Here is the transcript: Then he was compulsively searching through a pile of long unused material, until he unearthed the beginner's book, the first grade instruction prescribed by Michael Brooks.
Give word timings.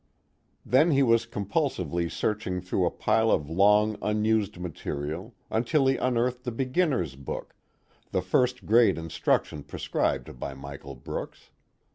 Then 0.65 0.89
he 0.89 1.03
was 1.03 1.27
compulsively 1.27 2.09
searching 2.09 2.59
through 2.59 2.87
a 2.87 2.89
pile 2.89 3.29
of 3.29 3.47
long 3.51 3.99
unused 4.01 4.57
material, 4.57 5.35
until 5.51 5.85
he 5.85 5.95
unearthed 5.97 6.43
the 6.43 6.51
beginner's 6.51 7.15
book, 7.15 7.55
the 8.09 8.23
first 8.23 8.65
grade 8.65 8.97
instruction 8.97 9.61
prescribed 9.61 10.39
by 10.39 10.55
Michael 10.55 10.95
Brooks. 10.95 11.51